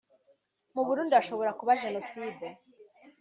[0.73, 2.45] mu Burundi hashobora kuba Jenoside